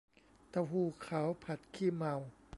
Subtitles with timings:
[0.49, 2.15] เต้าหู้ขาวผัดขี้เมา